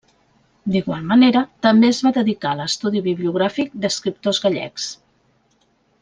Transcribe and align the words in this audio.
D'igual 0.75 1.03
manera 1.11 1.41
també 1.65 1.91
es 1.95 1.99
va 2.07 2.13
dedicar 2.17 2.53
a 2.55 2.61
l'estudi 2.61 3.01
bibliogràfic 3.11 3.75
d'escriptors 3.83 4.41
gallecs. 4.47 4.87